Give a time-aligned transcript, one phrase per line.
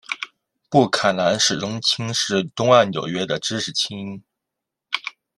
[0.67, 4.23] 布坎南始终轻视东岸纽约的知识菁英。